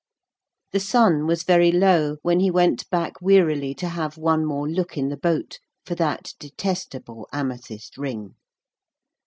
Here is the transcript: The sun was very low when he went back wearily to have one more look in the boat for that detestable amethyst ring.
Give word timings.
The 0.71 0.79
sun 0.79 1.27
was 1.27 1.43
very 1.43 1.71
low 1.71 2.17
when 2.23 2.39
he 2.39 2.49
went 2.49 2.89
back 2.89 3.21
wearily 3.21 3.75
to 3.75 3.89
have 3.89 4.17
one 4.17 4.47
more 4.47 4.67
look 4.67 4.97
in 4.97 5.09
the 5.09 5.15
boat 5.17 5.59
for 5.85 5.93
that 5.93 6.33
detestable 6.39 7.27
amethyst 7.31 7.99
ring. 7.99 8.33